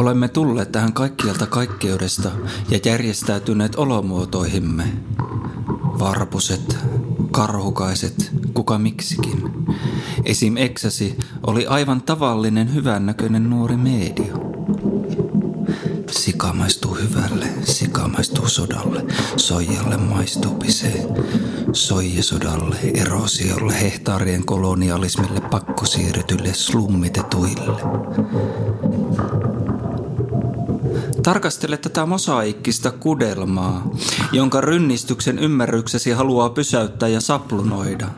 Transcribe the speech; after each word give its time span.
Olemme 0.00 0.28
tulleet 0.28 0.72
tähän 0.72 0.92
kaikkialta 0.92 1.46
kaikkeudesta 1.46 2.30
ja 2.70 2.78
järjestäytyneet 2.84 3.74
olomuotoihimme. 3.74 4.84
Varpuset, 5.98 6.76
karhukaiset, 7.30 8.30
kuka 8.54 8.78
miksikin. 8.78 9.52
Esim. 10.24 10.56
Eksäsi 10.56 11.18
oli 11.46 11.66
aivan 11.66 12.02
tavallinen 12.02 12.74
hyvännäköinen 12.74 13.50
nuori 13.50 13.76
medio. 13.76 14.50
Sika 16.10 16.52
maistuu 16.52 16.94
hyvälle, 16.94 17.46
sika 17.64 18.08
maistuu 18.08 18.48
sodalle, 18.48 19.04
soijalle 19.36 19.96
maistuu 19.96 20.54
pisee. 20.54 21.06
Soijasodalle, 21.72 22.76
erosiolle, 22.94 23.80
hehtaarien 23.80 24.44
kolonialismille, 24.44 25.40
pakkosiirretylle, 25.40 26.54
slummitetuille. 26.54 27.82
Tarkastele 31.30 31.76
tätä 31.76 32.06
mosaikkista 32.06 32.90
kudelmaa, 32.90 33.90
jonka 34.32 34.60
rynnistyksen 34.60 35.38
ymmärryksesi 35.38 36.10
haluaa 36.10 36.50
pysäyttää 36.50 37.08
ja 37.08 37.20
saplunoida. 37.20 38.08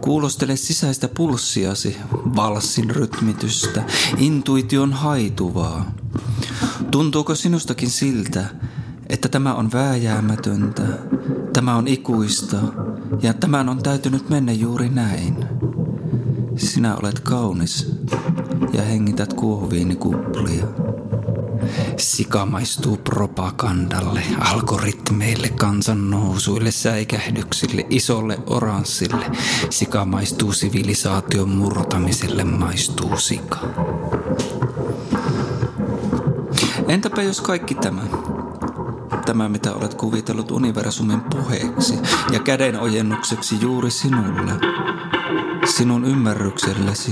Kuulostele 0.00 0.56
sisäistä 0.56 1.08
pulssiasi, 1.08 1.96
valssin 2.36 2.90
rytmitystä, 2.90 3.82
intuition 4.18 4.92
haituvaa. 4.92 5.94
Tuntuuko 6.90 7.34
sinustakin 7.34 7.90
siltä, 7.90 8.44
että 9.08 9.28
tämä 9.28 9.54
on 9.54 9.72
vääjäämätöntä, 9.72 10.82
tämä 11.52 11.76
on 11.76 11.88
ikuista 11.88 12.56
ja 13.22 13.34
tämän 13.34 13.68
on 13.68 13.82
täytynyt 13.82 14.30
mennä 14.30 14.52
juuri 14.52 14.88
näin? 14.88 15.46
Sinä 16.56 16.96
olet 16.96 17.20
kaunis 17.20 17.92
ja 18.72 18.82
hengität 18.82 19.32
kuohuviinikuplia. 19.32 20.83
Sika 21.96 22.46
maistuu 22.46 22.96
propagandalle, 22.96 24.22
algoritmeille, 24.40 25.48
kansannousuille, 25.48 26.70
säikähdyksille, 26.70 27.86
isolle 27.90 28.38
oranssille. 28.46 29.26
Sika 29.70 30.04
maistuu 30.04 30.52
sivilisaation 30.52 31.48
murtamiselle, 31.48 32.44
maistuu 32.44 33.16
sika. 33.16 33.58
Entäpä 36.88 37.22
jos 37.22 37.40
kaikki 37.40 37.74
tämä, 37.74 38.02
tämä 39.26 39.48
mitä 39.48 39.72
olet 39.72 39.94
kuvitellut 39.94 40.50
universumin 40.50 41.20
puheeksi 41.20 41.94
ja 42.32 42.40
kädenojennukseksi 42.40 43.60
juuri 43.60 43.90
sinulle, 43.90 44.52
sinun 45.76 46.04
ymmärryksellesi, 46.04 47.10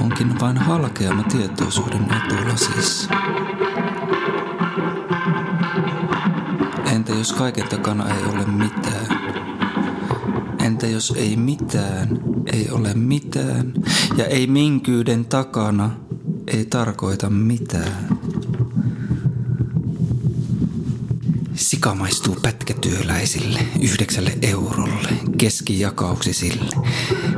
onkin 0.00 0.40
vain 0.40 0.56
halkeama 0.56 1.22
tietoisuuden 1.22 2.06
etulasissa. 2.16 3.31
Jos 7.22 7.32
kaiken 7.32 7.68
takana 7.68 8.14
ei 8.14 8.24
ole 8.24 8.46
mitään? 8.46 9.06
Entä 10.58 10.86
jos 10.86 11.14
ei 11.16 11.36
mitään, 11.36 12.08
ei 12.52 12.70
ole 12.70 12.94
mitään 12.94 13.72
ja 14.16 14.24
ei 14.24 14.46
minkyyden 14.46 15.24
takana 15.24 15.90
ei 16.46 16.64
tarkoita 16.64 17.30
mitään? 17.30 18.18
Sika 21.54 21.94
maistuu 21.94 22.36
pätkätyöläisille 22.42 23.66
yhdeksälle 23.82 24.38
eurolle, 24.42 25.08
keskijakauksisille. 25.38 26.70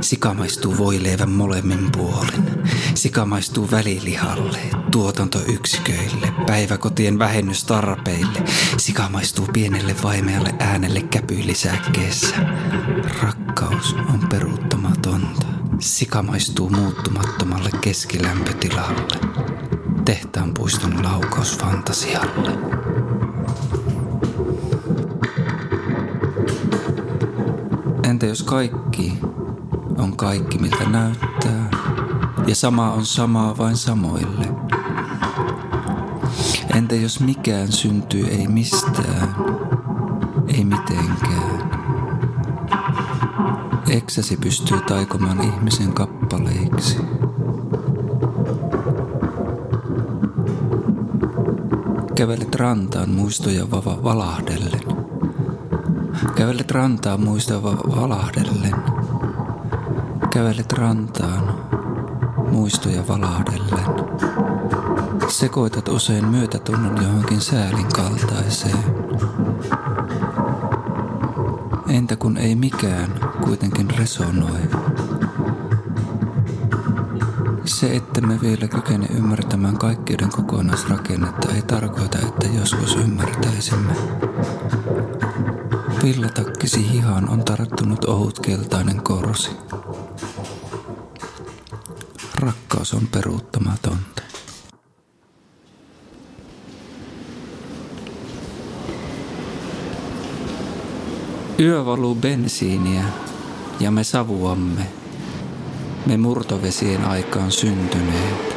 Sika 0.00 0.34
maistuu 0.34 0.78
voileivän 0.78 1.30
molemmin 1.30 1.90
puolin. 1.92 2.63
Sika 2.94 3.26
maistuu 3.26 3.70
välilihalle, 3.70 4.58
tuotantoyksiköille, 4.90 6.32
päiväkotien 6.46 7.18
vähennystarpeille. 7.18 8.42
Sika 8.76 9.08
maistuu 9.08 9.46
pienelle 9.52 9.96
vaimealle 10.02 10.54
äänelle 10.58 11.00
käpylisäkkeessä. 11.02 12.36
Rakkaus 13.22 13.92
on 13.94 14.20
peruuttamatonta. 14.30 15.46
Sika 15.78 16.22
maistuu 16.22 16.70
muuttumattomalle 16.70 17.70
keskilämpötilalle. 17.80 19.20
Tehtaan 20.04 20.54
puiston 20.54 21.04
laukausfantasialle. 21.04 22.50
Entä 28.02 28.26
jos 28.26 28.42
kaikki 28.42 29.12
on 29.98 30.16
kaikki, 30.16 30.58
miltä 30.58 30.88
näyttää, 30.88 31.33
ja 32.46 32.54
sama 32.54 32.92
on 32.92 33.06
samaa 33.06 33.58
vain 33.58 33.76
samoille? 33.76 34.46
Entä 36.74 36.94
jos 36.94 37.20
mikään 37.20 37.72
syntyy 37.72 38.26
ei 38.26 38.48
mistään, 38.48 39.34
ei 40.48 40.64
mitenkään? 40.64 41.70
Eksäsi 43.88 44.36
pystyy 44.36 44.80
taikomaan 44.80 45.42
ihmisen 45.42 45.92
kappaleiksi. 45.92 46.98
Kävelet 52.14 52.54
rantaan 52.54 53.10
muistoja 53.10 53.70
vava 53.70 54.02
valahdellen. 54.04 54.80
Kävelet 56.34 56.70
rantaan 56.70 57.20
muistava 57.20 57.72
valahdellen. 57.72 58.74
Kävelet 60.30 60.72
rantaan 60.72 61.63
muistoja 62.54 63.08
valahdellen. 63.08 63.84
Sekoitat 65.28 65.88
usein 65.88 66.24
myötätunnon 66.24 67.02
johonkin 67.02 67.40
säälin 67.40 67.86
kaltaiseen. 67.86 68.84
Entä 71.88 72.16
kun 72.16 72.36
ei 72.36 72.54
mikään 72.54 73.14
kuitenkin 73.44 73.90
resonoi? 73.90 74.60
Se, 77.64 77.96
että 77.96 78.20
me 78.20 78.40
vielä 78.40 78.68
kykene 78.68 79.06
ymmärtämään 79.06 79.78
kaikkeuden 79.78 80.30
kokonaisrakennetta, 80.30 81.52
ei 81.54 81.62
tarkoita, 81.62 82.18
että 82.18 82.46
joskus 82.58 82.96
ymmärtäisimme. 82.96 83.92
Villatakkisi 86.02 86.92
hihaan 86.92 87.28
on 87.28 87.44
tarttunut 87.44 88.04
ohut 88.04 88.38
keltainen 88.38 89.02
korsi. 89.02 89.50
Rakkaus 92.84 93.02
on 93.02 93.08
peruuttamatonta. 93.08 94.22
Yö 101.60 101.84
valuu 101.84 102.14
bensiiniä 102.14 103.04
ja 103.80 103.90
me 103.90 104.04
savuamme. 104.04 104.86
Me 106.06 106.16
murtovesien 106.16 107.04
aikaan 107.04 107.52
syntyneet. 107.52 108.56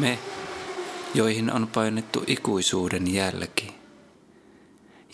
Me, 0.00 0.18
joihin 1.14 1.52
on 1.52 1.68
painettu 1.74 2.24
ikuisuuden 2.26 3.14
jälki 3.14 3.74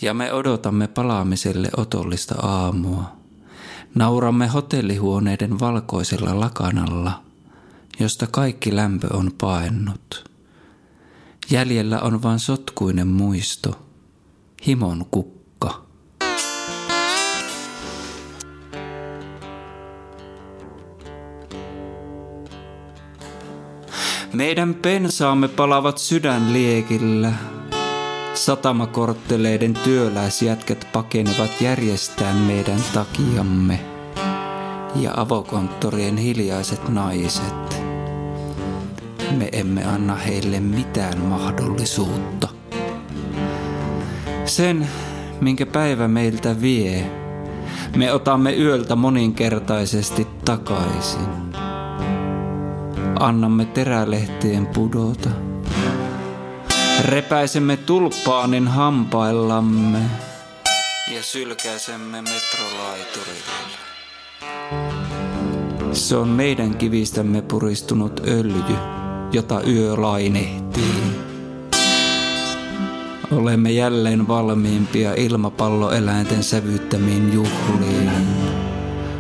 ja 0.03 0.15
me 0.15 0.33
odotamme 0.33 0.89
palaamiselle 0.89 1.69
otollista 1.77 2.35
aamua. 2.35 3.05
Nauramme 3.95 4.47
hotellihuoneiden 4.47 5.61
valkoisella 5.61 6.41
lakanalla, 6.41 7.30
josta 7.99 8.27
kaikki 8.27 8.77
lämpö 8.77 9.07
on 9.13 9.31
paennut. 9.41 10.31
Jäljellä 11.51 12.01
on 12.01 12.23
vain 12.23 12.39
sotkuinen 12.39 13.09
muisto, 13.09 13.87
himon 14.67 15.07
kukka. 15.11 15.87
Meidän 24.33 24.75
pensaamme 24.75 25.49
palavat 25.49 25.99
sydänliekillä– 25.99 27.33
Satamakortteleiden 28.35 29.75
työläisjätkät 29.75 30.89
pakenevat 30.93 31.61
järjestään 31.61 32.37
meidän 32.37 32.85
takiamme. 32.95 33.81
Ja 34.97 35.13
avokonttorien 35.17 36.17
hiljaiset 36.17 36.89
naiset. 36.89 37.80
Me 39.31 39.49
emme 39.53 39.85
anna 39.85 40.15
heille 40.15 40.61
mitään 40.61 41.19
mahdollisuutta. 41.19 42.49
Sen, 44.45 44.89
minkä 45.41 45.67
päivä 45.67 46.09
meiltä 46.09 46.61
vie, 46.61 47.11
me 47.97 48.13
otamme 48.13 48.57
yöltä 48.57 48.97
moninkertaisesti 48.97 50.27
takaisin. 50.45 51.29
Annamme 53.21 53.65
terälehtien 53.65 54.67
pudota– 54.67 55.31
Repäisemme 57.05 57.77
tulppaanin 57.77 58.69
hampaillamme 58.69 59.99
ja 61.15 61.23
sylkäisemme 61.23 62.23
metrolaiturille. 62.23 63.53
Se 65.93 66.17
on 66.17 66.29
meidän 66.29 66.77
kivistämme 66.77 67.43
puristunut 67.43 68.21
öljy, 68.27 68.77
jota 69.33 69.63
yö 69.63 70.01
lainehtii. 70.01 71.21
Olemme 73.33 73.71
jälleen 73.71 74.29
valmiimpia 74.29 75.15
ilmapalloeläinten 75.15 76.43
sävyttämiin 76.43 77.33
juhliin. 77.33 78.11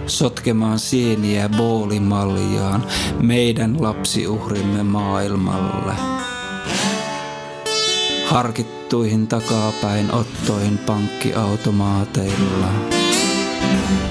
Sotkemaan 0.06 0.78
sieniä 0.78 1.48
boolimaljaan 1.48 2.86
meidän 3.20 3.82
lapsiuhrimme 3.82 4.82
maailmalle. 4.82 5.94
Harkittuihin 8.26 9.26
takapäin 9.26 10.14
ottoihin 10.14 10.78
pankkiautomaateilla. 10.78 12.68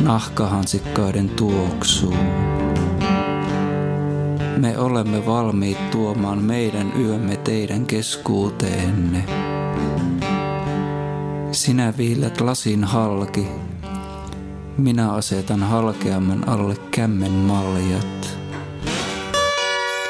Nahkahansikkaiden 0.02 1.30
tuoksuun. 1.30 2.69
Me 4.60 4.78
olemme 4.78 5.26
valmiit 5.26 5.92
tuomaan 5.92 6.44
meidän 6.44 6.94
yömme 7.00 7.38
teidän 7.38 7.86
keskuuteenne. 7.86 9.26
Sinä 11.52 11.94
viilät 11.98 12.42
lasin 12.42 12.84
halki, 12.84 13.48
minä 14.78 15.14
asetan 15.14 15.64
halkeamman 15.64 16.50
alle 16.50 16.76
kämmen 16.92 17.32
maljat. 17.32 18.40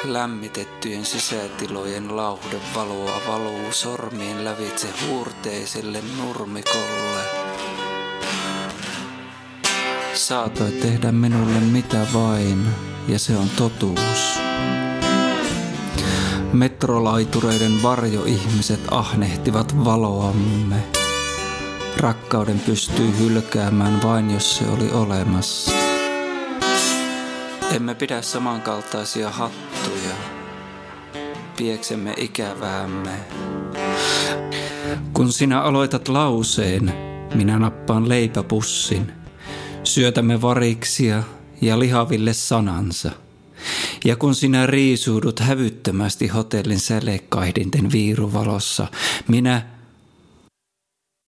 Lämmitettyjen 0.04 1.06
sisätilojen 1.06 2.16
lauhde 2.18 2.57
valoa 2.75 3.22
valuu 3.28 3.72
sormien 3.72 4.46
lävitse 4.46 4.88
huurteiselle 5.07 6.04
nurmikolle. 6.18 7.22
Saatoit 10.13 10.80
tehdä 10.80 11.12
minulle 11.12 11.60
mitä 11.60 12.07
vain, 12.13 12.66
ja 13.10 13.20
se 13.20 13.38
on 13.38 13.50
totuus. 13.50 14.40
Metrolaitureiden 16.54 17.84
varjoihmiset 17.84 18.80
ahnehtivat 18.92 19.86
valoamme. 19.86 20.76
Rakkauden 21.98 22.60
pystyy 22.60 23.18
hylkäämään 23.20 24.04
vain, 24.04 24.32
jos 24.32 24.58
se 24.58 24.66
oli 24.66 24.92
olemassa. 24.92 25.72
Emme 27.76 27.96
pidä 27.96 28.22
samankaltaisia 28.22 29.30
hattuja. 29.30 30.16
Pieksemme 31.58 32.14
ikäväämme. 32.18 33.20
Kun 35.14 35.32
sinä 35.32 35.62
aloitat 35.62 36.08
lauseen, 36.08 36.94
minä 37.36 37.60
nappaan 37.60 38.10
leipäpussin. 38.10 39.12
Syötämme 39.84 40.42
variksia 40.42 41.24
ja 41.62 41.80
lihaville 41.80 42.34
sanansa. 42.34 43.12
Ja 44.06 44.16
kun 44.16 44.36
sinä 44.36 44.68
riisuudut 44.68 45.40
hävyttömästi 45.40 46.28
hotellin 46.28 46.80
sälekaihdinten 46.80 47.92
viiruvalossa, 47.92 48.88
minä 49.28 49.79